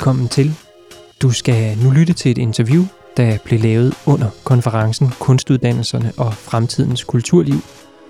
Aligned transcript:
Velkommen 0.00 0.28
til. 0.28 0.54
Du 1.22 1.30
skal 1.30 1.78
nu 1.78 1.90
lytte 1.90 2.12
til 2.12 2.30
et 2.30 2.38
interview, 2.38 2.84
der 3.16 3.38
blev 3.44 3.60
lavet 3.60 3.94
under 4.06 4.30
konferencen 4.44 5.08
Kunstuddannelserne 5.20 6.12
og 6.18 6.34
Fremtidens 6.34 7.04
Kulturliv, 7.04 7.60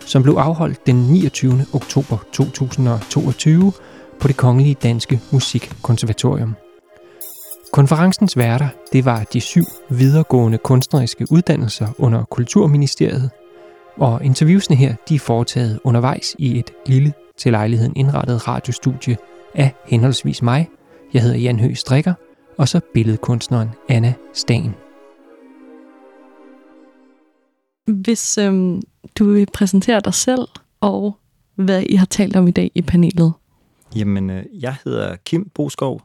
som 0.06 0.22
blev 0.22 0.34
afholdt 0.34 0.86
den 0.86 0.96
29. 0.96 1.66
oktober 1.72 2.18
2022 2.32 3.72
på 4.20 4.28
det 4.28 4.36
Kongelige 4.36 4.76
Danske 4.82 5.20
Musikkonservatorium. 5.30 6.54
Konferencens 7.72 8.36
værter, 8.36 8.68
det 8.92 9.04
var 9.04 9.24
de 9.32 9.40
syv 9.40 9.64
videregående 9.88 10.58
kunstneriske 10.58 11.26
uddannelser 11.30 11.88
under 11.98 12.24
Kulturministeriet, 12.24 13.30
og 13.96 14.24
interviewsene 14.24 14.76
her, 14.76 14.94
de 15.08 15.14
er 15.14 15.18
foretaget 15.18 15.80
undervejs 15.84 16.36
i 16.38 16.58
et 16.58 16.70
lille 16.86 17.12
til 17.38 17.52
lejligheden 17.52 17.92
indrettet 17.96 18.48
radiostudie 18.48 19.16
af 19.54 19.74
henholdsvis 19.86 20.42
mig, 20.42 20.68
jeg 21.14 21.22
hedder 21.22 21.38
Jan 21.38 21.60
Høgh 21.60 21.76
Strikker, 21.76 22.14
og 22.58 22.68
så 22.68 22.80
billedkunstneren 22.94 23.68
Anna 23.88 24.14
Stagen. 24.34 24.74
Hvis 27.86 28.38
øhm, 28.38 28.82
du 29.18 29.32
vil 29.32 29.46
præsentere 29.52 30.00
dig 30.00 30.14
selv 30.14 30.48
og 30.80 31.16
hvad 31.54 31.82
I 31.82 31.94
har 31.94 32.06
talt 32.06 32.36
om 32.36 32.48
i 32.48 32.50
dag 32.50 32.70
i 32.74 32.82
panelet. 32.82 33.32
Jamen, 33.96 34.30
øh, 34.30 34.44
jeg 34.60 34.76
hedder 34.84 35.16
Kim 35.16 35.50
Boskov. 35.54 36.02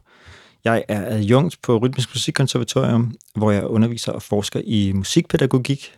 Jeg 0.64 0.84
er 0.88 1.14
adjunkt 1.14 1.56
på 1.62 1.78
Rytmisk 1.78 2.14
Musikkonservatorium, 2.14 3.14
hvor 3.34 3.50
jeg 3.50 3.66
underviser 3.66 4.12
og 4.12 4.22
forsker 4.22 4.60
i 4.64 4.92
musikpædagogik. 4.94 5.92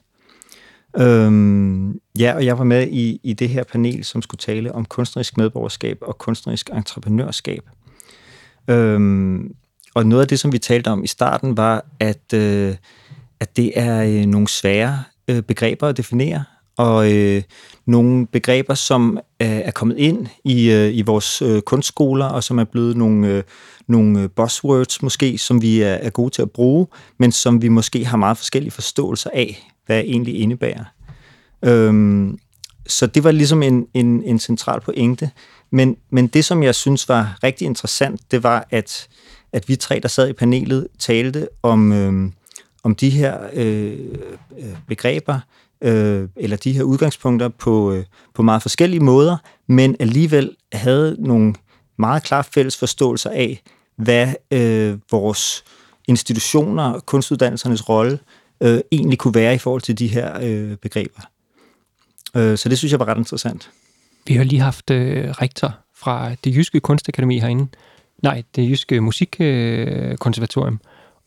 Øhm, 0.97 2.00
ja, 2.19 2.34
og 2.34 2.45
jeg 2.45 2.59
var 2.59 2.65
med 2.65 2.89
i, 2.89 3.20
i 3.22 3.33
det 3.33 3.48
her 3.48 3.65
panel, 3.65 4.05
som 4.05 4.22
skulle 4.22 4.39
tale 4.39 4.75
om 4.75 4.84
kunstnerisk 4.84 5.37
medborgerskab 5.37 5.98
og 6.03 6.19
kunstnerisk 6.19 6.70
entreprenørskab. 6.70 7.62
Øhm, 8.69 9.55
og 9.94 10.06
noget 10.06 10.22
af 10.22 10.28
det, 10.28 10.41
som 10.41 10.52
vi 10.52 10.58
talte 10.58 10.88
om 10.88 11.05
i 11.05 11.06
starten, 11.06 11.56
var, 11.56 11.84
at, 12.00 12.33
øh, 12.34 12.75
at 13.41 13.56
det 13.56 13.72
er 13.75 14.02
øh, 14.02 14.27
nogle 14.27 14.48
svære 14.48 15.02
øh, 15.28 15.42
begreber 15.42 15.88
at 15.88 15.97
definere, 15.97 16.44
og 16.77 17.12
øh, 17.12 17.42
nogle 17.86 18.27
begreber, 18.27 18.75
som 18.75 19.19
øh, 19.42 19.48
er 19.48 19.70
kommet 19.70 19.98
ind 19.98 20.27
i, 20.44 20.70
øh, 20.70 20.97
i 20.97 21.02
vores 21.02 21.42
øh, 21.42 21.62
kunstskoler, 21.62 22.27
og 22.27 22.44
som 22.44 22.58
er 22.58 22.64
blevet 22.64 22.97
nogle, 22.97 23.28
øh, 23.28 23.42
nogle 23.88 24.22
øh, 24.22 24.28
buzzwords 24.28 25.03
måske, 25.03 25.38
som 25.38 25.62
vi 25.62 25.80
er, 25.80 25.94
er 25.94 26.10
gode 26.10 26.30
til 26.30 26.42
at 26.42 26.50
bruge, 26.50 26.86
men 27.19 27.32
som 27.32 27.62
vi 27.62 27.69
måske 27.69 28.05
har 28.05 28.16
meget 28.16 28.36
forskellige 28.36 28.70
forståelser 28.70 29.30
af, 29.34 29.72
hvad 29.86 29.97
det 29.97 30.10
egentlig 30.10 30.41
indebærer. 30.41 30.84
Øhm, 31.64 32.38
så 32.89 33.06
det 33.06 33.25
var 33.25 33.31
ligesom 33.31 33.62
en, 33.62 33.86
en, 33.94 34.22
en 34.22 34.39
central 34.39 34.81
pointe. 34.81 35.31
Men, 35.70 35.97
men 36.11 36.27
det, 36.27 36.44
som 36.44 36.62
jeg 36.62 36.75
synes 36.75 37.08
var 37.08 37.39
rigtig 37.42 37.64
interessant, 37.64 38.20
det 38.31 38.42
var, 38.42 38.67
at, 38.70 39.08
at 39.53 39.69
vi 39.69 39.77
tre, 39.77 40.00
der 40.03 40.08
sad 40.08 40.28
i 40.28 40.33
panelet, 40.33 40.89
talte 40.98 41.48
om, 41.62 41.92
øh, 41.92 42.31
om 42.83 42.94
de 42.94 43.11
her 43.11 43.39
øh, 43.53 43.98
øh, 44.59 44.77
begreber, 44.86 45.41
øh, 45.83 46.28
eller 46.36 46.56
de 46.56 46.72
her 46.72 46.83
udgangspunkter 46.83 47.48
på, 47.48 47.92
øh, 47.92 48.05
på 48.34 48.42
meget 48.42 48.62
forskellige 48.62 49.00
måder, 49.00 49.36
men 49.66 49.97
alligevel 50.00 50.56
havde 50.72 51.16
nogle 51.19 51.55
meget 51.98 52.22
klare 52.22 52.44
fælles 52.44 52.77
forståelser 52.77 53.31
af, 53.31 53.62
hvad 53.97 54.34
øh, 54.50 54.98
vores 55.11 55.64
institutioner, 56.09 57.00
kunstuddannelsernes 57.00 57.89
rolle, 57.89 58.19
øh, 58.60 58.81
egentlig 58.93 59.19
kunne 59.19 59.34
være 59.34 59.55
i 59.55 59.59
forhold 59.59 59.82
til 59.82 59.99
de 59.99 60.06
her 60.06 60.38
øh, 60.43 60.76
begreber. 60.76 61.20
Øh, 62.37 62.59
så 62.59 62.69
det 62.69 62.78
synes 62.78 62.93
jeg 62.93 63.00
var 63.00 63.09
ret 63.09 63.19
interessant. 63.19 63.71
Vi 64.27 64.34
har 64.34 64.44
lige 64.44 64.61
haft 64.61 64.91
øh, 64.91 65.31
rektor 65.31 65.75
fra 65.97 66.34
det 66.44 66.56
jyske 66.56 66.81
kunstakademi 66.81 67.39
herinde, 67.39 67.66
nej, 68.22 68.43
det 68.56 68.71
jyske 68.71 69.00
musikkonservatorium, 69.00 70.75
øh, 70.75 70.81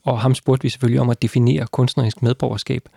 og 0.03 0.22
ham 0.22 0.35
spurgte 0.35 0.63
vi 0.63 0.69
selvfølgelig 0.69 1.01
om 1.01 1.09
at 1.09 1.22
definere 1.22 1.67
kunstnerisk 1.67 2.22
medborgerskab. 2.22 2.90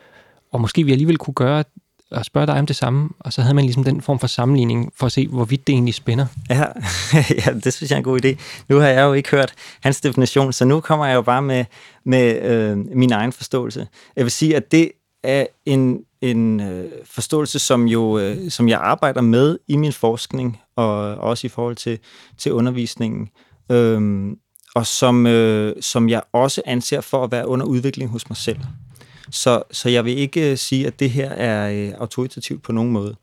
Og 0.52 0.60
måske 0.60 0.84
vi 0.84 0.92
alligevel 0.92 1.18
kunne 1.18 1.34
gøre 1.34 1.64
og 2.10 2.24
spørge 2.24 2.46
dig 2.46 2.58
om 2.58 2.66
det 2.66 2.76
samme, 2.76 3.08
og 3.18 3.32
så 3.32 3.42
havde 3.42 3.54
man 3.54 3.64
ligesom 3.64 3.84
den 3.84 4.00
form 4.00 4.18
for 4.18 4.26
sammenligning 4.26 4.92
for 4.96 5.06
at 5.06 5.12
se, 5.12 5.28
hvorvidt 5.28 5.66
det 5.66 5.72
egentlig 5.72 5.94
spænder. 5.94 6.26
Ja, 6.50 6.64
ja 7.46 7.52
det 7.64 7.72
synes 7.72 7.90
jeg 7.90 7.96
er 7.96 7.98
en 7.98 8.04
god 8.04 8.24
idé. 8.24 8.36
Nu 8.68 8.78
har 8.78 8.88
jeg 8.88 9.02
jo 9.02 9.12
ikke 9.12 9.30
hørt 9.30 9.54
hans 9.80 10.00
definition, 10.00 10.52
så 10.52 10.64
nu 10.64 10.80
kommer 10.80 11.06
jeg 11.06 11.14
jo 11.14 11.22
bare 11.22 11.42
med, 11.42 11.64
med 12.04 12.42
øh, 12.42 12.78
min 12.96 13.12
egen 13.12 13.32
forståelse. 13.32 13.86
Jeg 14.16 14.24
vil 14.24 14.32
sige, 14.32 14.56
at 14.56 14.72
det 14.72 14.92
er 15.22 15.46
en, 15.66 16.00
en 16.30 16.60
øh, 16.60 16.90
forståelse, 17.04 17.58
som 17.58 17.88
jo 17.88 18.18
øh, 18.18 18.50
som 18.50 18.68
jeg 18.68 18.80
arbejder 18.80 19.20
med 19.20 19.58
i 19.68 19.76
min 19.76 19.92
forskning, 19.92 20.60
og 20.76 21.14
også 21.14 21.46
i 21.46 21.50
forhold 21.50 21.76
til, 21.76 21.98
til 22.38 22.52
undervisningen. 22.52 23.28
Øh, 23.70 24.30
og 24.74 24.86
som, 24.86 25.26
øh, 25.26 25.76
som 25.80 26.08
jeg 26.08 26.22
også 26.32 26.62
anser 26.66 27.00
for 27.00 27.24
at 27.24 27.32
være 27.32 27.48
under 27.48 27.66
udvikling 27.66 28.10
hos 28.10 28.30
mig 28.30 28.36
selv. 28.36 28.58
Så, 29.30 29.62
så 29.70 29.88
jeg 29.88 30.04
vil 30.04 30.18
ikke 30.18 30.50
øh, 30.50 30.58
sige, 30.58 30.86
at 30.86 31.00
det 31.00 31.10
her 31.10 31.30
er 31.30 31.70
øh, 31.70 31.92
autoritativt 31.98 32.62
på 32.62 32.72
nogen 32.72 32.92
måde. 32.92 33.16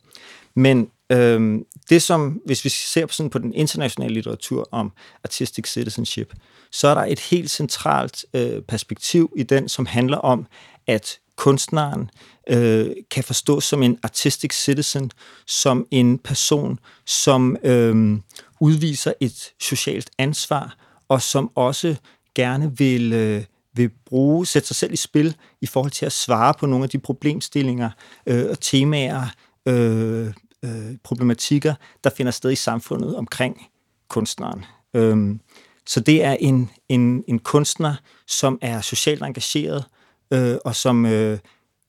Men 0.56 0.90
øh, 1.10 1.60
det 1.90 2.02
som, 2.02 2.42
hvis 2.46 2.64
vi 2.66 2.70
ser 2.70 3.06
på, 3.06 3.14
sådan 3.14 3.30
på 3.30 3.40
den 3.40 3.54
internationale 3.54 4.14
litteratur 4.14 4.68
om 4.72 4.92
artistic 5.24 5.68
citizenship, 5.68 6.34
så 6.72 6.88
er 6.88 6.94
der 6.94 7.06
et 7.06 7.20
helt 7.20 7.50
centralt 7.50 8.26
øh, 8.34 8.62
perspektiv 8.62 9.34
i 9.38 9.44
den, 9.44 9.70
som 9.70 9.86
handler 9.86 10.18
om, 10.18 10.46
at 10.88 11.20
kunstneren 11.36 12.10
øh, 12.50 12.92
kan 13.12 13.24
forstås 13.24 13.64
som 13.64 13.84
en 13.84 13.98
artistic 14.04 14.54
citizen, 14.54 15.12
som 15.48 15.88
en 15.92 16.18
person, 16.18 16.80
som 17.06 17.58
øh, 17.64 18.20
udviser 18.60 19.14
et 19.20 19.54
socialt 19.60 20.10
ansvar, 20.18 20.76
og 21.10 21.22
som 21.22 21.52
også 21.56 21.96
gerne 22.36 22.78
vil, 22.78 23.14
øh, 23.14 23.44
vil 23.74 23.90
bruge, 24.06 24.46
sætte 24.46 24.68
sig 24.68 24.76
selv 24.76 24.94
i 24.94 24.96
spil 24.96 25.36
i 25.62 25.66
forhold 25.66 25.92
til 25.92 26.06
at 26.06 26.12
svare 26.12 26.54
på 26.60 26.66
nogle 26.66 26.84
af 26.84 26.90
de 26.90 27.00
problemstillinger 27.00 27.90
øh, 28.26 28.46
og 28.50 28.60
temaer, 28.60 29.28
øh, 29.66 30.34
øh, 30.66 30.98
problematikker, 31.04 31.74
der 32.04 32.10
finder 32.10 32.32
sted 32.32 32.52
i 32.52 32.56
samfundet 32.56 33.16
omkring 33.16 33.68
kunstneren. 34.08 34.66
Øh, 34.94 35.36
så 35.88 36.00
det 36.00 36.24
er 36.24 36.38
en, 36.40 36.70
en, 36.90 37.24
en 37.28 37.40
kunstner, 37.40 37.96
som 38.28 38.60
er 38.62 38.82
socialt 38.82 39.24
engageret, 39.24 39.78
øh, 39.78 40.01
øh, 40.32 40.58
og 40.66 40.76
som 40.76 41.06
øh, 41.06 41.40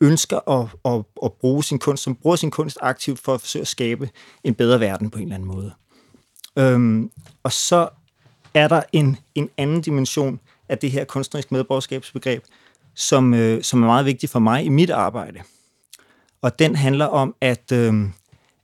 ønsker 0.00 0.48
at, 0.48 0.68
at, 0.84 1.04
at 1.24 1.32
bruge 1.32 1.64
sin 1.64 1.78
kunst, 1.78 2.02
som 2.02 2.14
bruger 2.14 2.36
sin 2.36 2.50
kunst 2.50 2.78
aktivt 2.80 3.18
for 3.18 3.34
at 3.34 3.40
forsøge 3.40 3.60
at 3.60 3.68
skabe 3.68 4.10
en 4.44 4.54
bedre 4.54 4.80
verden 4.80 5.10
på 5.10 5.18
en 5.18 5.22
eller 5.22 5.34
anden 5.34 5.48
måde. 5.48 5.72
Øhm, 6.56 7.10
og 7.42 7.52
så 7.52 7.88
er 8.54 8.68
der 8.68 8.82
en, 8.92 9.16
en 9.34 9.50
anden 9.56 9.80
dimension 9.80 10.40
af 10.68 10.78
det 10.78 10.90
her 10.90 11.04
kunstnerisk 11.04 11.52
medborgerskabsbegreb, 11.52 12.44
som, 12.94 13.34
øh, 13.34 13.62
som 13.62 13.82
er 13.82 13.86
meget 13.86 14.06
vigtig 14.06 14.30
for 14.30 14.38
mig 14.38 14.64
i 14.64 14.68
mit 14.68 14.90
arbejde. 14.90 15.40
Og 16.42 16.58
den 16.58 16.76
handler 16.76 17.06
om, 17.06 17.34
at, 17.40 17.72
øh, 17.72 17.94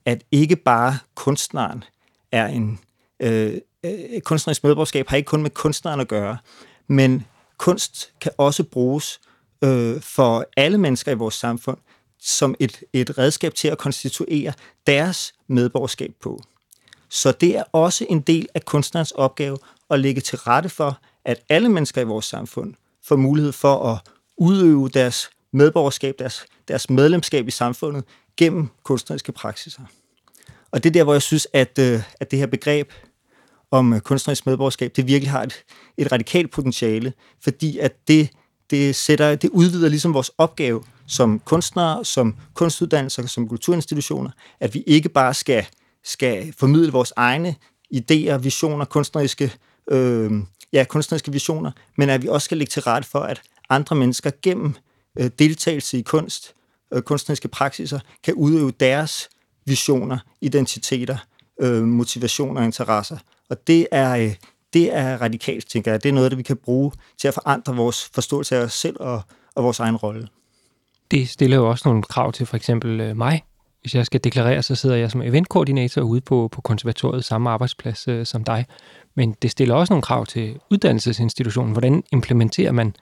at 0.05 0.25
ikke 0.33 0.57
bare 0.57 0.99
kunstneren 1.15 1.85
er 2.33 2.47
en... 2.47 2.81
Øh, 3.21 3.55
øh, 3.85 4.21
kunstnerisk 4.21 4.65
medborgerskab 4.65 5.09
har 5.09 5.17
ikke 5.17 5.27
kun 5.27 5.43
med 5.43 5.51
kunstneren 5.51 6.01
at 6.01 6.09
gøre, 6.09 6.39
men 6.87 7.25
kunst 7.59 8.13
kan 8.21 8.33
også 8.39 8.65
bruges 8.65 9.21
øh, 9.65 10.01
for 10.01 10.47
alle 10.57 10.79
mennesker 10.79 11.13
i 11.13 11.15
vores 11.15 11.35
samfund 11.35 11.79
som 12.21 12.55
et, 12.59 12.83
et 12.93 13.19
redskab 13.19 13.55
til 13.55 13.69
at 13.69 13.79
konstituere 13.79 14.53
deres 14.87 15.33
medborgerskab 15.47 16.11
på. 16.21 16.43
Så 17.09 17.33
det 17.33 17.57
er 17.57 17.63
også 17.73 18.07
en 18.09 18.21
del 18.21 18.49
af 18.55 18.65
kunstnerens 18.65 19.11
opgave 19.11 19.59
at 19.91 20.01
lægge 20.01 20.21
til 20.21 20.39
rette 20.39 20.69
for, 20.69 21.01
at 21.25 21.41
alle 21.49 21.69
mennesker 21.69 22.01
i 22.01 22.05
vores 22.05 22.25
samfund 22.25 22.75
får 23.05 23.17
mulighed 23.17 23.53
for 23.53 23.93
at 23.93 23.99
udøve 24.37 24.89
deres 24.89 25.31
medborgerskab, 25.53 26.15
deres, 26.19 26.47
deres 26.69 26.91
medlemskab 26.91 27.49
i 27.49 27.51
samfundet 27.51 28.05
gennem 28.37 28.69
kunstneriske 28.83 29.33
praksiser. 29.33 29.83
Og 30.71 30.85
det 30.85 30.91
er 30.91 30.93
der, 30.93 31.05
hvor 31.05 31.13
jeg 31.13 31.23
synes, 31.23 31.47
at, 31.53 31.79
øh, 31.79 32.03
at 32.21 32.31
det 32.31 32.39
her 32.39 32.47
begreb 32.47 32.93
om 33.71 33.93
øh, 33.93 34.01
kunstnerisk 34.01 34.47
medborgerskab, 34.47 34.97
det 34.97 35.07
virkelig 35.07 35.31
har 35.31 35.43
et, 35.43 35.65
et 35.97 36.13
radikalt 36.13 36.51
potentiale, 36.51 37.13
fordi 37.41 37.79
at 37.79 38.09
det 38.09 38.31
det, 38.71 38.97
sætter, 38.97 39.35
det 39.35 39.51
udvider 39.51 39.89
ligesom 39.89 40.15
vores 40.15 40.31
opgave 40.39 40.83
som 41.07 41.39
kunstnere, 41.39 42.05
som 42.05 42.37
kunstuddannelser, 42.55 43.27
som 43.27 43.49
kulturinstitutioner, 43.49 44.31
at 44.61 44.75
vi 44.75 44.83
ikke 44.87 45.09
bare 45.09 45.35
skal, 45.35 45.67
skal 46.05 46.55
formidle 46.59 46.93
vores 46.93 47.13
egne 47.17 47.55
idéer, 47.95 48.37
visioner, 48.37 48.85
kunstneriske, 48.85 49.53
øh, 49.91 50.33
ja, 50.73 50.85
kunstneriske 50.85 51.33
visioner, 51.33 51.71
men 51.97 52.11
at 52.11 52.23
vi 52.23 52.29
også 52.29 52.45
skal 52.45 52.59
lægge 52.59 52.71
til 52.71 52.83
rette 52.83 53.09
for, 53.09 53.21
at 53.21 53.41
andre 53.69 53.97
mennesker 53.97 54.31
gennem 54.43 54.75
øh, 55.19 55.31
deltagelse 55.39 55.99
i 55.99 56.03
kunst, 56.03 56.55
øh, 56.95 57.03
kunstneriske 57.03 57.49
praksiser, 57.49 58.01
kan 58.25 58.35
udøve 58.35 58.71
deres 58.71 59.29
visioner, 59.67 60.19
identiteter, 60.41 61.17
øh, 61.61 61.83
motivationer 61.83 62.61
og 62.61 62.65
interesser. 62.65 63.19
Og 63.51 63.67
det 63.67 63.87
er, 63.93 64.17
øh, 64.17 64.35
det 64.73 64.95
er 64.97 65.17
radikalt, 65.17 65.69
tænker 65.69 65.91
jeg. 65.91 66.03
Det 66.03 66.09
er 66.09 66.13
noget, 66.13 66.31
der 66.31 66.37
vi 66.37 66.43
kan 66.43 66.57
bruge 66.57 66.93
til 67.19 67.29
at 67.29 67.35
forandre 67.35 67.77
vores 67.77 68.11
forståelse 68.15 68.57
af 68.57 68.61
os 68.61 68.73
selv 68.73 68.97
og, 69.01 69.23
og 69.55 69.65
vores 69.65 69.81
egen 69.81 69.97
rolle. 69.97 70.29
Det 71.11 71.29
stiller 71.29 71.57
jo 71.57 71.69
også 71.71 71.89
nogle 71.89 72.03
krav 72.03 72.33
til 72.33 72.47
for 72.47 72.57
eksempel 72.57 73.01
øh, 73.01 73.17
mig. 73.17 73.45
Hvis 73.81 73.95
jeg 73.95 74.07
skal 74.07 74.25
deklarere, 74.25 74.63
så 74.63 74.75
sidder 74.75 74.97
jeg 74.97 75.11
som 75.11 75.23
eventkoordinator 75.23 76.03
ude 76.03 76.21
på, 76.21 76.49
på 76.53 76.61
konservatoriet, 76.61 77.25
samme 77.25 77.51
arbejdsplads 77.51 78.09
øh, 78.09 78.27
som 78.27 78.45
dig. 78.45 78.67
Men 79.15 79.37
det 79.43 79.51
stiller 79.51 79.75
også 79.75 79.93
nogle 79.93 80.03
krav 80.03 80.27
til 80.27 80.61
uddannelsesinstitutionen. 80.71 81.73
Hvordan 81.73 82.03
implementerer 82.13 82.73
man, 82.73 82.95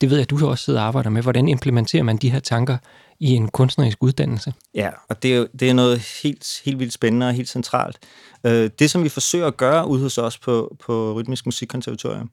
det 0.00 0.10
ved 0.10 0.18
jeg, 0.18 0.30
du 0.30 0.48
også 0.48 0.64
sidder 0.64 0.80
og 0.80 0.86
arbejder 0.86 1.10
med, 1.10 1.22
hvordan 1.22 1.48
implementerer 1.48 2.02
man 2.02 2.16
de 2.16 2.30
her 2.30 2.40
tanker 2.40 2.76
i 3.20 3.34
en 3.34 3.48
kunstnerisk 3.48 4.02
uddannelse? 4.02 4.54
Ja, 4.74 4.90
og 5.08 5.22
det 5.22 5.36
er, 5.36 5.46
det 5.60 5.70
er 5.70 5.74
noget 5.74 5.98
helt, 6.22 6.62
helt 6.64 6.78
vildt 6.78 6.92
spændende 6.92 7.28
og 7.28 7.32
helt 7.32 7.48
centralt. 7.48 7.98
Øh, 8.44 8.70
det, 8.78 8.90
som 8.90 9.04
vi 9.04 9.08
forsøger 9.08 9.46
at 9.46 9.56
gøre 9.56 9.86
ude 9.86 10.02
hos 10.02 10.18
os 10.18 10.38
på, 10.38 10.76
på 10.80 11.12
Rytmisk 11.12 11.46
Musikkonservatorium, 11.46 12.30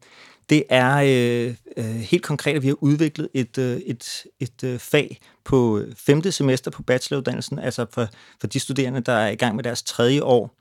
det 0.50 0.63
er 0.69 0.95
øh, 0.95 1.56
øh, 1.77 1.95
helt 1.95 2.24
konkret, 2.24 2.56
at 2.56 2.62
vi 2.62 2.68
har 2.68 2.83
udviklet 2.83 3.30
et, 3.33 3.57
øh, 3.57 3.77
et, 3.85 4.24
et 4.39 4.63
øh, 4.63 4.80
fag 4.80 5.19
på 5.45 5.81
femte 5.97 6.31
semester 6.31 6.71
på 6.71 6.83
bacheloruddannelsen, 6.83 7.59
altså 7.59 7.86
for, 7.91 8.07
for 8.39 8.47
de 8.47 8.59
studerende, 8.59 9.01
der 9.01 9.13
er 9.13 9.29
i 9.29 9.36
gang 9.36 9.56
med 9.56 9.63
deres 9.63 9.83
tredje 9.83 10.24
år, 10.24 10.56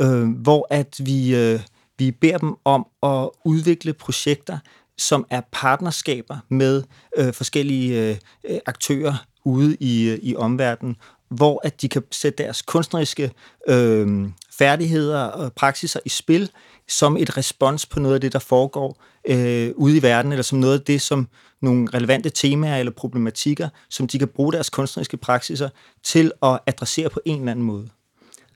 øh, 0.00 0.28
hvor 0.28 0.66
at 0.70 0.96
vi, 0.98 1.36
øh, 1.36 1.60
vi 1.98 2.10
beder 2.10 2.38
dem 2.38 2.54
om 2.64 2.86
at 3.02 3.30
udvikle 3.44 3.92
projekter, 3.92 4.58
som 4.98 5.26
er 5.30 5.40
partnerskaber 5.52 6.38
med 6.48 6.82
øh, 7.16 7.32
forskellige 7.32 8.18
øh, 8.44 8.58
aktører 8.66 9.24
ude 9.44 9.76
i, 9.80 10.18
i 10.22 10.36
omverdenen, 10.36 10.96
hvor 11.28 11.60
at 11.64 11.82
de 11.82 11.88
kan 11.88 12.02
sætte 12.10 12.42
deres 12.42 12.62
kunstneriske 12.62 13.30
øh, 13.68 14.28
færdigheder 14.50 15.24
og 15.24 15.52
praksiser 15.52 16.00
i 16.04 16.08
spil 16.08 16.50
som 16.88 17.16
et 17.16 17.36
respons 17.36 17.86
på 17.86 18.00
noget 18.00 18.14
af 18.14 18.20
det, 18.20 18.32
der 18.32 18.38
foregår 18.38 19.02
øh, 19.28 19.72
ude 19.76 19.96
i 19.96 20.02
verden, 20.02 20.32
eller 20.32 20.42
som 20.42 20.58
noget 20.58 20.78
af 20.78 20.84
det, 20.84 21.02
som 21.02 21.28
nogle 21.62 21.88
relevante 21.94 22.30
temaer 22.30 22.76
eller 22.76 22.92
problematikker, 22.92 23.68
som 23.90 24.06
de 24.06 24.18
kan 24.18 24.28
bruge 24.28 24.52
deres 24.52 24.70
kunstneriske 24.70 25.16
praksiser 25.16 25.68
til 26.02 26.32
at 26.42 26.58
adressere 26.66 27.10
på 27.10 27.20
en 27.24 27.38
eller 27.38 27.50
anden 27.50 27.64
måde. 27.64 27.88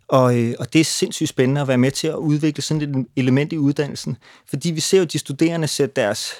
Og, 0.08 0.38
øh, 0.38 0.55
og 0.58 0.73
det 0.73 0.81
er 0.81 0.85
sindssygt 0.85 1.29
spændende 1.29 1.61
at 1.61 1.69
være 1.69 1.79
med 1.79 1.90
til 1.90 2.08
at 2.08 2.14
udvikle 2.14 2.62
sådan 2.62 2.96
et 2.96 3.06
element 3.17 3.52
i 3.52 3.58
uddannelsen, 3.58 4.17
fordi 4.49 4.70
vi 4.70 4.81
ser 4.81 4.99
jo 4.99 5.05
de 5.05 5.19
studerende 5.19 5.69
sætte 5.69 6.00
deres, 6.00 6.35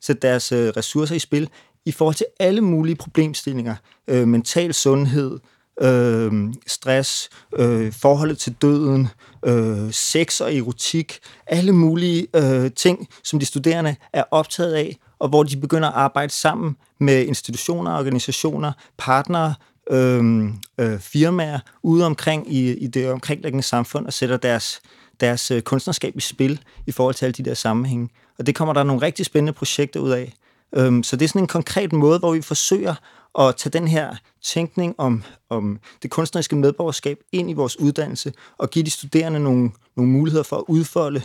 sætte 0.00 0.28
deres 0.28 0.52
øh, 0.52 0.68
ressourcer 0.76 1.14
i 1.14 1.18
spil 1.18 1.48
i 1.86 1.92
forhold 1.92 2.14
til 2.14 2.26
alle 2.40 2.60
mulige 2.60 2.96
problemstillinger. 2.96 3.74
Øh, 4.08 4.28
mental 4.28 4.74
sundhed, 4.74 5.38
øh, 5.80 6.32
stress, 6.66 7.30
øh, 7.56 7.92
forholdet 7.92 8.38
til 8.38 8.52
døden, 8.62 9.08
øh, 9.44 9.92
sex 9.92 10.40
og 10.40 10.56
erotik, 10.56 11.18
alle 11.46 11.72
mulige 11.72 12.26
øh, 12.36 12.70
ting, 12.76 13.08
som 13.24 13.38
de 13.38 13.46
studerende 13.46 13.96
er 14.12 14.24
optaget 14.30 14.72
af, 14.72 14.98
og 15.18 15.28
hvor 15.28 15.42
de 15.42 15.56
begynder 15.56 15.88
at 15.88 15.94
arbejde 15.94 16.32
sammen 16.32 16.76
med 17.00 17.26
institutioner, 17.26 17.98
organisationer, 17.98 18.72
partnere, 18.98 19.54
øh, 19.90 20.44
øh, 20.80 20.98
firmaer 21.00 21.58
ude 21.82 22.06
omkring 22.06 22.52
i, 22.52 22.72
i 22.72 22.86
det 22.86 23.10
omkringliggende 23.10 23.62
samfund 23.62 24.06
og 24.06 24.12
sætter 24.12 24.36
deres, 24.36 24.80
deres 25.20 25.50
øh, 25.50 25.62
kunstnerskab 25.62 26.16
i 26.16 26.20
spil 26.20 26.60
i 26.86 26.92
forhold 26.92 27.14
til 27.14 27.24
alle 27.24 27.32
de 27.32 27.42
der 27.42 27.54
sammenhænge. 27.54 28.08
Og 28.38 28.46
det 28.46 28.54
kommer 28.54 28.74
der 28.74 28.82
nogle 28.82 29.02
rigtig 29.02 29.26
spændende 29.26 29.52
projekter 29.52 30.00
ud 30.00 30.10
af. 30.10 30.32
Øhm, 30.74 31.02
så 31.02 31.16
det 31.16 31.24
er 31.24 31.28
sådan 31.28 31.42
en 31.42 31.46
konkret 31.46 31.92
måde, 31.92 32.18
hvor 32.18 32.32
vi 32.32 32.42
forsøger 32.42 32.94
at 33.38 33.56
tage 33.56 33.70
den 33.70 33.88
her 33.88 34.14
tænkning 34.42 34.94
om, 34.98 35.24
om 35.50 35.78
det 36.02 36.10
kunstneriske 36.10 36.56
medborgerskab 36.56 37.18
ind 37.32 37.50
i 37.50 37.52
vores 37.52 37.80
uddannelse 37.80 38.32
og 38.58 38.70
give 38.70 38.84
de 38.84 38.90
studerende 38.90 39.40
nogle, 39.40 39.70
nogle 39.96 40.12
muligheder 40.12 40.44
for 40.44 40.56
at 40.56 40.64
udfolde 40.68 41.22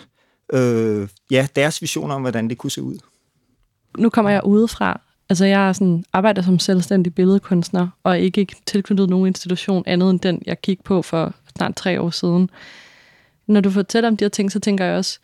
øh, 0.53 1.07
ja, 1.31 1.47
deres 1.55 1.81
visioner 1.81 2.15
om, 2.15 2.21
hvordan 2.21 2.49
det 2.49 2.57
kunne 2.57 2.71
se 2.71 2.81
ud. 2.81 2.97
Nu 3.97 4.09
kommer 4.09 4.31
jeg 4.31 4.41
udefra. 4.45 5.01
Altså 5.29 5.45
jeg 5.45 5.67
er 5.67 5.73
sådan, 5.73 6.05
arbejder 6.13 6.41
som 6.41 6.59
selvstændig 6.59 7.15
billedkunstner 7.15 7.87
og 8.03 8.19
ikke 8.19 8.47
tilknyttet 8.65 9.09
nogen 9.09 9.27
institution 9.27 9.83
andet 9.85 10.09
end 10.09 10.19
den, 10.19 10.41
jeg 10.45 10.61
kiggede 10.61 10.85
på 10.85 11.01
for 11.01 11.33
snart 11.55 11.75
tre 11.75 12.01
år 12.01 12.09
siden. 12.09 12.49
Når 13.47 13.61
du 13.61 13.69
fortæller 13.69 14.07
om 14.07 14.17
de 14.17 14.23
her 14.23 14.29
ting, 14.29 14.51
så 14.51 14.59
tænker 14.59 14.85
jeg 14.85 14.97
også, 14.97 15.19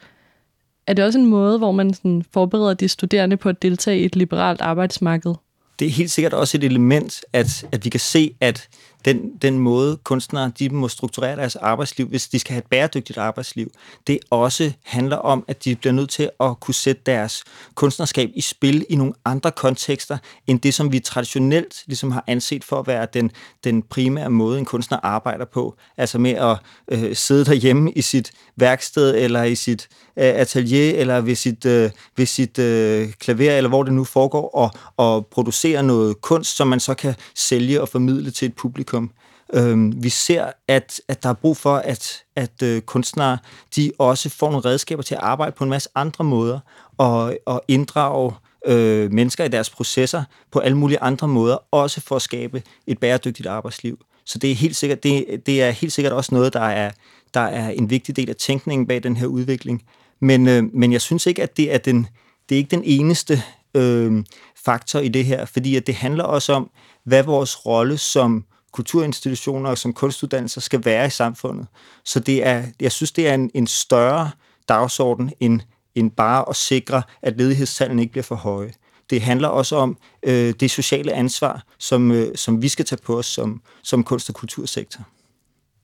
er 0.87 0.93
det 0.93 1.05
også 1.05 1.19
en 1.19 1.25
måde, 1.25 1.57
hvor 1.57 1.71
man 1.71 1.93
sådan 1.93 2.23
forbereder 2.33 2.73
de 2.73 2.87
studerende 2.87 3.37
på 3.37 3.49
at 3.49 3.61
deltage 3.61 3.99
i 3.99 4.05
et 4.05 4.15
liberalt 4.15 4.61
arbejdsmarked? 4.61 5.33
det 5.79 5.87
er 5.87 5.91
helt 5.91 6.11
sikkert 6.11 6.33
også 6.33 6.57
et 6.57 6.63
element, 6.63 7.21
at, 7.33 7.65
at 7.71 7.85
vi 7.85 7.89
kan 7.89 7.99
se, 7.99 8.35
at 8.41 8.67
den, 9.05 9.37
den 9.41 9.59
måde 9.59 9.97
kunstnere 10.03 10.51
de 10.59 10.69
må 10.69 10.87
strukturere 10.87 11.35
deres 11.35 11.55
arbejdsliv, 11.55 12.07
hvis 12.07 12.27
de 12.27 12.39
skal 12.39 12.53
have 12.53 12.59
et 12.59 12.69
bæredygtigt 12.69 13.17
arbejdsliv, 13.17 13.71
det 14.07 14.19
også 14.29 14.71
handler 14.83 15.17
om, 15.17 15.45
at 15.47 15.63
de 15.63 15.75
bliver 15.75 15.93
nødt 15.93 16.09
til 16.09 16.29
at 16.39 16.59
kunne 16.59 16.73
sætte 16.73 17.01
deres 17.05 17.43
kunstnerskab 17.75 18.29
i 18.35 18.41
spil 18.41 18.85
i 18.89 18.95
nogle 18.95 19.13
andre 19.25 19.51
kontekster, 19.51 20.17
end 20.47 20.59
det, 20.59 20.73
som 20.73 20.91
vi 20.91 20.99
traditionelt 20.99 21.83
ligesom 21.85 22.11
har 22.11 22.23
anset 22.27 22.63
for 22.63 22.79
at 22.79 22.87
være 22.87 23.07
den, 23.13 23.31
den 23.63 23.81
primære 23.81 24.29
måde, 24.29 24.59
en 24.59 24.65
kunstner 24.65 24.97
arbejder 25.03 25.45
på. 25.45 25.75
Altså 25.97 26.17
med 26.17 26.31
at 26.31 26.57
øh, 26.91 27.15
sidde 27.15 27.45
derhjemme 27.45 27.91
i 27.91 28.01
sit 28.01 28.31
værksted, 28.55 29.15
eller 29.15 29.43
i 29.43 29.55
sit 29.55 29.87
øh, 30.17 30.25
atelier, 30.25 30.99
eller 30.99 31.21
ved 31.21 31.35
sit, 31.35 31.65
øh, 31.65 31.89
ved 32.17 32.25
sit 32.25 32.59
øh, 32.59 33.11
klaver, 33.11 33.51
eller 33.51 33.69
hvor 33.69 33.83
det 33.83 33.93
nu 33.93 34.03
foregår, 34.03 34.49
og, 34.55 34.71
og 34.97 35.27
producere 35.27 35.83
noget 35.83 36.21
kunst, 36.21 36.55
som 36.55 36.67
man 36.67 36.79
så 36.79 36.93
kan 36.93 37.15
sælge 37.35 37.81
og 37.81 37.89
formidle 37.89 38.31
til 38.31 38.45
et 38.45 38.55
publikum 38.55 38.92
publikum. 38.93 39.11
Øhm, 39.53 40.03
vi 40.03 40.09
ser, 40.09 40.51
at, 40.67 41.01
at 41.07 41.23
der 41.23 41.29
er 41.29 41.33
brug 41.33 41.57
for, 41.57 41.75
at, 41.75 42.23
at 42.35 42.63
øh, 42.63 42.81
kunstnere 42.81 43.37
de 43.75 43.91
også 43.99 44.29
får 44.29 44.51
nogle 44.51 44.65
redskaber 44.65 45.03
til 45.03 45.15
at 45.15 45.21
arbejde 45.21 45.51
på 45.51 45.63
en 45.63 45.69
masse 45.69 45.89
andre 45.95 46.23
måder 46.23 46.59
og, 46.97 47.37
og 47.45 47.63
inddrage 47.67 48.33
øh, 48.65 49.11
mennesker 49.11 49.43
i 49.43 49.47
deres 49.47 49.69
processer 49.69 50.23
på 50.51 50.59
alle 50.59 50.77
mulige 50.77 50.99
andre 50.99 51.27
måder, 51.27 51.57
også 51.71 52.01
for 52.01 52.15
at 52.15 52.21
skabe 52.21 52.63
et 52.87 52.99
bæredygtigt 52.99 53.47
arbejdsliv. 53.47 53.99
Så 54.25 54.39
det 54.39 54.51
er 54.51 54.55
helt 54.55 54.75
sikkert, 54.75 55.03
det, 55.03 55.41
det 55.45 55.61
er 55.61 55.71
helt 55.71 55.93
sikkert 55.93 56.13
også 56.13 56.35
noget, 56.35 56.53
der 56.53 56.59
er, 56.59 56.91
der 57.33 57.39
er 57.39 57.69
en 57.69 57.89
vigtig 57.89 58.15
del 58.15 58.29
af 58.29 58.35
tænkningen 58.35 58.87
bag 58.87 59.03
den 59.03 59.17
her 59.17 59.25
udvikling. 59.27 59.83
Men, 60.19 60.47
øh, 60.47 60.63
men 60.73 60.91
jeg 60.91 61.01
synes 61.01 61.25
ikke, 61.25 61.43
at 61.43 61.57
det 61.57 61.73
er 61.73 61.77
den, 61.77 62.07
det 62.49 62.55
er 62.55 62.57
ikke 62.57 62.71
den 62.71 62.83
eneste 62.85 63.43
øh, 63.75 64.23
faktor 64.65 64.99
i 64.99 65.07
det 65.07 65.25
her, 65.25 65.45
fordi 65.45 65.75
at 65.75 65.87
det 65.87 65.95
handler 65.95 66.23
også 66.23 66.53
om, 66.53 66.69
hvad 67.03 67.23
vores 67.23 67.65
rolle 67.65 67.97
som 67.97 68.45
kulturinstitutioner 68.73 69.69
og 69.69 69.77
som 69.77 69.93
kunstuddannelser 69.93 70.61
skal 70.61 70.85
være 70.85 71.07
i 71.07 71.09
samfundet. 71.09 71.67
Så 72.05 72.19
det 72.19 72.47
er, 72.47 72.63
jeg 72.79 72.91
synes, 72.91 73.11
det 73.11 73.27
er 73.27 73.33
en, 73.33 73.51
en 73.53 73.67
større 73.67 74.31
dagsorden 74.69 75.31
end, 75.39 75.59
end 75.95 76.11
bare 76.11 76.49
at 76.49 76.55
sikre, 76.55 77.01
at 77.21 77.37
ledighedstallene 77.37 78.01
ikke 78.01 78.11
bliver 78.11 78.23
for 78.23 78.35
høje. 78.35 78.73
Det 79.09 79.21
handler 79.21 79.47
også 79.47 79.75
om 79.75 79.97
øh, 80.23 80.53
det 80.59 80.71
sociale 80.71 81.13
ansvar, 81.13 81.63
som, 81.77 82.11
øh, 82.11 82.35
som 82.35 82.61
vi 82.61 82.67
skal 82.67 82.85
tage 82.85 83.01
på 83.05 83.17
os 83.17 83.25
som, 83.25 83.61
som 83.83 84.03
kunst- 84.03 84.29
og 84.29 84.35
kultursektor. 84.35 85.03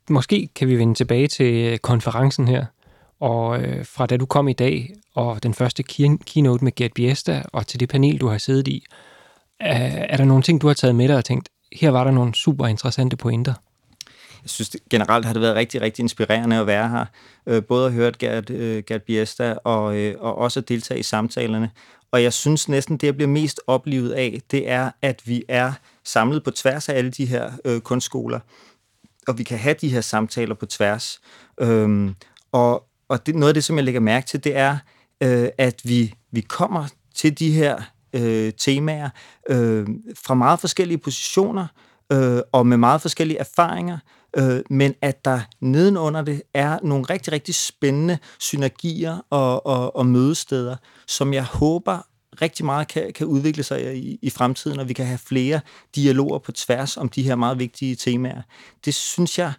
Måske 0.09 0.49
kan 0.55 0.67
vi 0.67 0.77
vende 0.77 0.93
tilbage 0.93 1.27
til 1.27 1.53
øh, 1.53 1.77
konferencen 1.77 2.47
her, 2.47 2.65
og 3.19 3.61
øh, 3.61 3.85
fra 3.85 4.05
da 4.05 4.17
du 4.17 4.25
kom 4.25 4.47
i 4.47 4.53
dag, 4.53 4.93
og 5.15 5.43
den 5.43 5.53
første 5.53 5.83
keynote 6.25 6.63
med 6.63 6.75
Gert 6.75 6.93
Biesta, 6.93 7.43
og 7.53 7.67
til 7.67 7.79
det 7.79 7.89
panel, 7.89 8.17
du 8.17 8.27
har 8.27 8.37
siddet 8.37 8.67
i, 8.67 8.85
er, 9.59 10.05
er 10.09 10.17
der 10.17 10.25
nogle 10.25 10.43
ting, 10.43 10.61
du 10.61 10.67
har 10.67 10.73
taget 10.73 10.95
med 10.95 11.07
dig 11.07 11.17
og 11.17 11.25
tænkt, 11.25 11.49
her 11.73 11.89
var 11.89 12.03
der 12.03 12.11
nogle 12.11 12.35
super 12.35 12.67
interessante 12.67 13.17
pointer. 13.17 13.53
Jeg 14.43 14.49
synes 14.49 14.69
det, 14.69 14.81
generelt 14.89 15.25
har 15.25 15.33
det 15.33 15.41
været 15.41 15.55
rigtig, 15.55 15.81
rigtig 15.81 16.03
inspirerende 16.03 16.59
at 16.59 16.67
være 16.67 16.89
her. 16.89 17.05
Øh, 17.47 17.63
både 17.63 17.88
at 17.88 17.93
høre 17.93 18.11
Gert, 18.19 18.49
øh, 18.49 18.83
Gert 18.88 19.03
Biesta 19.03 19.53
og, 19.63 19.97
øh, 19.97 20.15
og 20.19 20.38
også 20.38 20.59
at 20.59 20.69
deltage 20.69 20.99
i 20.99 21.03
samtalerne. 21.03 21.71
Og 22.11 22.23
jeg 22.23 22.33
synes 22.33 22.69
næsten, 22.69 22.97
det 22.97 23.07
jeg 23.07 23.15
bliver 23.15 23.29
mest 23.29 23.61
oplevet 23.67 24.11
af, 24.11 24.41
det 24.51 24.69
er, 24.69 24.91
at 25.01 25.21
vi 25.25 25.43
er 25.47 25.73
samlet 26.03 26.43
på 26.43 26.51
tværs 26.51 26.89
af 26.89 26.97
alle 26.97 27.11
de 27.11 27.25
her 27.25 27.51
øh, 27.65 27.81
kunstskoler. 27.81 28.39
Og 29.27 29.38
vi 29.38 29.43
kan 29.43 29.57
have 29.57 29.75
de 29.81 29.89
her 29.89 30.01
samtaler 30.01 30.55
på 30.55 30.65
tværs. 30.65 31.19
Øhm, 31.61 32.15
og 32.51 32.89
og 33.09 33.25
det, 33.25 33.35
noget 33.35 33.49
af 33.49 33.53
det, 33.53 33.63
som 33.63 33.75
jeg 33.75 33.85
lægger 33.85 34.01
mærke 34.01 34.27
til, 34.27 34.43
det 34.43 34.55
er, 34.57 34.77
øh, 35.23 35.49
at 35.57 35.81
vi, 35.83 36.13
vi 36.31 36.41
kommer 36.41 36.88
til 37.15 37.39
de 37.39 37.51
her 37.51 37.81
øh, 38.13 38.53
temaer 38.57 39.09
øh, 39.49 39.87
fra 40.25 40.33
meget 40.33 40.59
forskellige 40.59 40.97
positioner 40.97 41.67
øh, 42.11 42.39
og 42.51 42.67
med 42.67 42.77
meget 42.77 43.01
forskellige 43.01 43.37
erfaringer, 43.37 43.97
øh, 44.37 44.59
men 44.69 44.95
at 45.01 45.25
der 45.25 45.41
nedenunder 45.59 46.21
det 46.21 46.41
er 46.53 46.79
nogle 46.83 47.05
rigtig, 47.09 47.33
rigtig 47.33 47.55
spændende 47.55 48.17
synergier 48.39 49.25
og, 49.29 49.65
og, 49.65 49.95
og 49.95 50.05
mødesteder, 50.05 50.75
som 51.07 51.33
jeg 51.33 51.43
håber 51.43 52.05
rigtig 52.41 52.65
meget 52.65 52.87
kan, 52.87 53.13
kan 53.13 53.27
udvikle 53.27 53.63
sig 53.63 53.97
i, 53.97 54.19
i 54.21 54.29
fremtiden, 54.29 54.79
og 54.79 54.89
vi 54.89 54.93
kan 54.93 55.05
have 55.05 55.17
flere 55.17 55.59
dialoger 55.95 56.39
på 56.39 56.51
tværs 56.51 56.97
om 56.97 57.09
de 57.09 57.23
her 57.23 57.35
meget 57.35 57.59
vigtige 57.59 57.95
temaer. 57.95 58.41
Det 58.85 58.93
synes 58.93 59.39
jeg, 59.39 59.53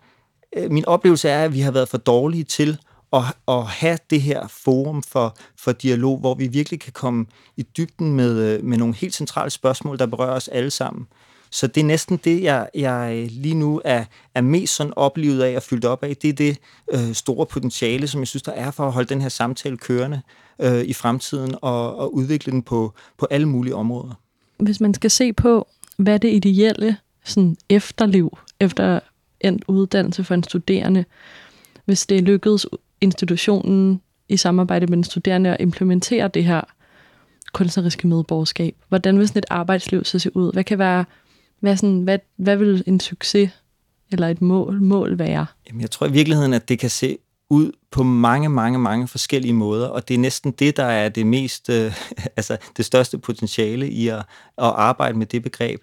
øh, 0.57 0.71
min 0.71 0.87
oplevelse 0.87 1.28
er, 1.28 1.45
at 1.45 1.52
vi 1.52 1.61
har 1.61 1.71
været 1.71 1.88
for 1.88 1.99
dårlige 1.99 2.45
til 2.45 2.78
at, 3.12 3.23
at 3.49 3.64
have 3.64 3.99
det 4.11 4.23
her 4.23 4.47
forum 4.49 5.02
for, 5.02 5.37
for 5.57 5.73
dialog, 5.73 6.19
hvor 6.19 6.35
vi 6.35 6.47
virkelig 6.47 6.81
kan 6.81 6.93
komme 6.93 7.26
i 7.57 7.62
dybden 7.62 8.12
med, 8.12 8.38
øh, 8.38 8.64
med 8.64 8.79
nogle 8.79 8.95
helt 8.95 9.14
centrale 9.14 9.50
spørgsmål, 9.50 9.99
der 9.99 10.07
berører 10.07 10.37
os 10.37 10.49
alle 10.49 10.71
sammen. 10.71 11.07
Så 11.50 11.67
det 11.67 11.81
er 11.81 11.85
næsten 11.85 12.21
det, 12.25 12.43
jeg, 12.43 12.69
jeg 12.75 13.12
øh, 13.17 13.29
lige 13.31 13.55
nu 13.55 13.81
er, 13.85 14.05
er 14.35 14.40
mest 14.40 14.75
sådan 14.75 14.93
oplevet 14.97 15.43
af 15.43 15.57
og 15.57 15.62
fyldt 15.62 15.85
op 15.85 16.05
af. 16.05 16.17
Det 16.17 16.31
er 16.31 16.33
det 16.33 16.59
øh, 16.93 17.12
store 17.12 17.47
potentiale, 17.47 18.07
som 18.07 18.21
jeg 18.21 18.29
synes, 18.29 18.43
der 18.43 18.52
er 18.52 18.71
for 18.71 18.87
at 18.87 18.93
holde 18.93 19.09
den 19.09 19.21
her 19.21 19.29
samtale 19.29 19.76
kørende 19.76 20.23
øh, 20.61 20.83
i 20.83 20.93
fremtiden 20.93 21.55
og, 21.62 21.97
og 21.97 22.14
udvikle 22.14 22.52
den 22.52 22.62
på, 22.62 22.95
på 23.19 23.26
alle 23.31 23.49
mulige 23.49 23.75
områder. 23.75 24.14
Hvis 24.57 24.81
man 24.81 24.95
skal 24.95 25.11
se 25.11 25.33
på, 25.33 25.69
hvad 25.97 26.19
det 26.19 26.33
ideelle 26.33 26.97
sådan 27.25 27.57
efterliv 27.69 28.38
efter 28.61 29.00
en 29.40 29.61
uddannelse 29.69 30.25
for 30.25 30.35
en 30.35 30.43
studerende, 30.43 31.05
hvis 31.85 32.07
det 32.07 32.23
lykkedes 32.23 32.67
institutionen 33.00 34.00
i 34.28 34.37
samarbejde 34.37 34.87
med 34.87 34.97
den 34.97 35.04
studerende 35.04 35.50
at 35.50 35.57
implementere 35.61 36.28
det 36.28 36.45
her 36.45 36.61
kunstneriske 37.52 38.07
medborgerskab? 38.07 38.76
Hvordan 38.88 39.19
vil 39.19 39.28
sådan 39.28 39.38
et 39.38 39.47
arbejdsliv 39.50 40.04
så 40.04 40.19
se 40.19 40.37
ud? 40.37 40.52
Hvad 40.52 40.64
kan 40.64 40.78
være, 40.78 41.04
hvad, 41.61 41.76
sådan, 41.76 42.02
hvad, 42.02 42.19
hvad 42.37 42.57
vil 42.57 42.85
en 42.87 43.00
succes 43.00 43.50
eller 44.12 44.28
et 44.28 44.42
mål, 44.42 44.83
mål 44.83 45.19
være? 45.19 45.47
Jamen, 45.69 45.80
jeg 45.80 45.90
tror 45.90 46.07
i 46.07 46.12
virkeligheden, 46.12 46.52
at 46.52 46.69
det 46.69 46.78
kan 46.78 46.90
se 46.90 47.19
ud 47.50 47.73
på 47.90 48.02
mange, 48.02 48.49
mange, 48.49 48.78
mange 48.78 49.09
forskellige 49.09 49.52
måder, 49.52 49.87
og 49.87 50.09
det 50.09 50.14
er 50.14 50.19
næsten 50.19 50.52
det, 50.52 50.76
der 50.76 50.85
er 50.85 51.09
det 51.09 51.26
mest, 51.26 51.71
øh, 51.71 51.92
altså 52.37 52.57
det 52.76 52.85
største 52.85 53.19
potentiale 53.19 53.90
i 53.90 54.09
at, 54.09 54.19
at 54.19 54.25
arbejde 54.59 55.19
med 55.19 55.26
det 55.26 55.42
begreb. 55.42 55.80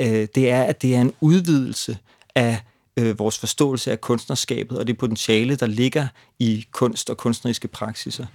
Øh, 0.00 0.26
det 0.34 0.50
er, 0.50 0.62
at 0.62 0.82
det 0.82 0.96
er 0.96 1.00
en 1.00 1.12
udvidelse 1.20 1.98
af 2.34 2.60
øh, 2.98 3.18
vores 3.18 3.38
forståelse 3.38 3.92
af 3.92 4.00
kunstnerskabet 4.00 4.78
og 4.78 4.86
det 4.86 4.98
potentiale, 4.98 5.56
der 5.56 5.66
ligger 5.66 6.06
i 6.38 6.66
kunst 6.72 7.10
og 7.10 7.16
kunstneriske 7.16 7.68
praksiser. 7.68 8.26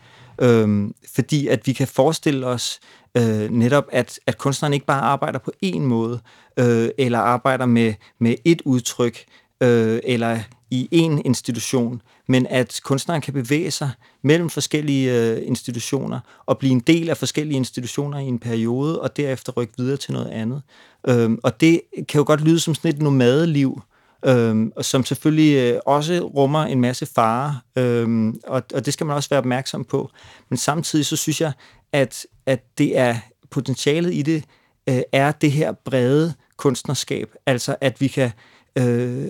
Øhm, 0.41 0.93
fordi 1.15 1.47
at 1.47 1.67
vi 1.67 1.73
kan 1.73 1.87
forestille 1.87 2.45
os 2.47 2.79
øh, 3.17 3.49
netop, 3.49 3.85
at, 3.91 4.19
at 4.27 4.37
kunstneren 4.37 4.73
ikke 4.73 4.85
bare 4.85 5.01
arbejder 5.01 5.39
på 5.39 5.51
én 5.65 5.79
måde, 5.79 6.19
øh, 6.59 6.89
eller 6.97 7.19
arbejder 7.19 7.65
med, 7.65 7.93
med 8.19 8.35
et 8.45 8.61
udtryk, 8.65 9.25
øh, 9.63 9.99
eller 10.03 10.39
i 10.71 10.87
en 10.91 11.21
institution, 11.25 12.01
men 12.27 12.47
at 12.47 12.79
kunstneren 12.83 13.21
kan 13.21 13.33
bevæge 13.33 13.71
sig 13.71 13.89
mellem 14.21 14.49
forskellige 14.49 15.31
øh, 15.31 15.41
institutioner 15.47 16.19
og 16.45 16.57
blive 16.57 16.71
en 16.71 16.79
del 16.79 17.09
af 17.09 17.17
forskellige 17.17 17.57
institutioner 17.57 18.19
i 18.19 18.23
en 18.23 18.39
periode, 18.39 19.01
og 19.01 19.17
derefter 19.17 19.51
rykke 19.51 19.73
videre 19.77 19.97
til 19.97 20.13
noget 20.13 20.29
andet. 20.29 20.61
Øhm, 21.07 21.39
og 21.43 21.61
det 21.61 21.81
kan 21.95 22.19
jo 22.19 22.23
godt 22.27 22.41
lyde 22.41 22.59
som 22.59 22.75
sådan 22.75 22.93
et 22.93 23.01
nomadeliv, 23.01 23.81
øhm, 24.25 24.71
som 24.81 25.05
selvfølgelig 25.05 25.55
øh, 25.55 25.79
også 25.85 26.31
rummer 26.35 26.63
en 26.63 26.81
masse 26.81 27.05
farer, 27.05 27.55
øhm, 27.75 28.39
og, 28.47 28.63
og 28.73 28.85
det 28.85 28.93
skal 28.93 29.05
man 29.05 29.15
også 29.15 29.29
være 29.29 29.37
opmærksom 29.37 29.85
på. 29.85 30.09
Men 30.49 30.57
samtidig 30.57 31.05
så 31.05 31.15
synes 31.15 31.41
jeg, 31.41 31.51
at, 31.91 32.25
at 32.45 32.63
det 32.77 32.97
er 32.97 33.15
potentialet 33.51 34.13
i 34.13 34.21
det, 34.21 34.43
øh, 34.89 35.01
er 35.11 35.31
det 35.31 35.51
her 35.51 35.71
brede 35.71 36.33
kunstnerskab, 36.57 37.35
altså 37.45 37.75
at 37.81 38.01
vi 38.01 38.07
kan 38.07 38.31
øh, 38.75 39.27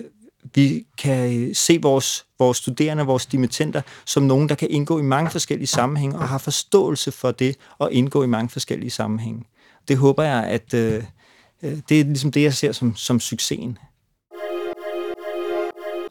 vi 0.54 0.86
kan 0.98 1.48
øh, 1.48 1.54
se 1.54 1.78
vores, 1.82 2.26
vores 2.38 2.58
studerende, 2.58 3.04
vores 3.04 3.26
dimittenter, 3.26 3.82
som 4.06 4.22
nogen, 4.22 4.48
der 4.48 4.54
kan 4.54 4.70
indgå 4.70 4.98
i 4.98 5.02
mange 5.02 5.30
forskellige 5.30 5.66
sammenhænge, 5.66 6.18
og 6.18 6.28
har 6.28 6.38
forståelse 6.38 7.12
for 7.12 7.30
det, 7.30 7.56
og 7.78 7.92
indgå 7.92 8.22
i 8.22 8.26
mange 8.26 8.48
forskellige 8.48 8.90
sammenhænge. 8.90 9.44
Det 9.88 9.96
håber 9.96 10.22
jeg, 10.22 10.44
at 10.44 10.74
øh, 10.74 11.04
øh 11.62 11.78
det 11.88 12.00
er 12.00 12.04
ligesom 12.04 12.32
det, 12.32 12.42
jeg 12.42 12.54
ser 12.54 12.72
som, 12.72 12.96
som 12.96 13.20
succesen. 13.20 13.78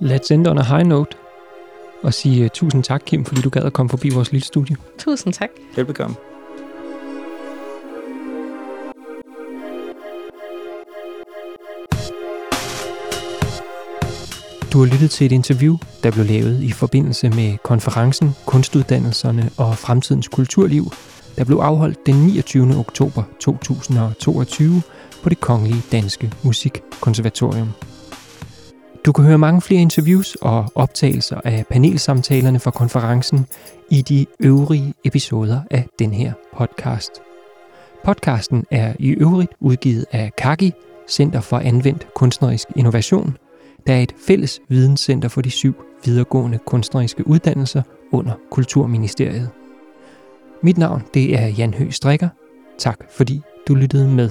Let's 0.02 0.32
end 0.32 0.48
on 0.48 0.58
a 0.58 0.64
high 0.64 0.88
note 0.88 1.18
og 2.04 2.14
sige 2.14 2.44
uh, 2.44 2.50
tusind 2.50 2.84
tak, 2.84 3.02
Kim, 3.06 3.26
fordi 3.26 3.42
du 3.42 3.50
gad 3.50 3.62
at 3.62 3.74
komme 3.74 3.90
forbi 3.90 4.10
vores 4.10 4.32
lille 4.32 4.46
studie. 4.46 4.76
Tusind 5.00 5.34
tak. 5.34 5.50
Velbekomme. 5.76 6.16
Du 14.74 14.80
har 14.80 14.86
lyttet 14.86 15.12
til 15.12 15.26
et 15.26 15.32
interview, 15.32 15.78
der 16.04 16.12
blev 16.12 16.26
lavet 16.26 16.62
i 16.62 16.72
forbindelse 16.72 17.30
med 17.30 17.58
konferencen 17.64 18.36
Kunstuddannelserne 18.46 19.50
og 19.58 19.78
Fremtidens 19.78 20.28
Kulturliv, 20.28 20.92
der 21.38 21.44
blev 21.44 21.58
afholdt 21.58 22.06
den 22.06 22.16
29. 22.16 22.78
oktober 22.78 23.24
2022 23.40 24.82
på 25.24 25.30
det 25.30 25.40
Kongelige 25.40 25.82
Danske 25.92 26.34
Musikkonservatorium. 26.44 27.70
Du 29.06 29.12
kan 29.12 29.26
høre 29.26 29.38
mange 29.38 29.62
flere 29.62 29.82
interviews 29.82 30.36
og 30.36 30.72
optagelser 30.76 31.42
af 31.44 31.66
panelsamtalerne 31.70 32.60
fra 32.60 32.72
konferencen 32.72 33.46
i 33.90 34.02
de 34.02 34.26
øvrige 34.40 34.94
episoder 35.04 35.62
af 35.72 35.88
den 36.00 36.14
her 36.14 36.34
podcast. 36.58 37.12
Podcasten 38.04 38.66
er 38.72 38.94
i 39.00 39.10
øvrigt 39.10 39.52
udgivet 39.60 40.06
af 40.12 40.32
Kagi, 40.38 40.74
Center 41.10 41.42
for 41.42 41.58
Anvendt 41.58 42.08
Kunstnerisk 42.16 42.68
Innovation, 42.76 43.38
der 43.88 43.94
er 43.94 44.02
et 44.02 44.16
fælles 44.28 44.60
videnscenter 44.70 45.30
for 45.30 45.42
de 45.42 45.52
syv 45.52 45.76
videregående 46.06 46.60
kunstneriske 46.66 47.28
uddannelser 47.28 47.82
under 48.12 48.34
Kulturministeriet. 48.52 49.50
Mit 50.62 50.78
navn 50.78 51.04
det 51.14 51.40
er 51.40 51.48
Jan 51.48 51.74
Høgh 51.74 51.92
Strikker. 51.92 52.30
Tak 52.78 53.00
fordi 53.12 53.42
du 53.68 53.76
lyttede 53.76 54.08
med. 54.08 54.30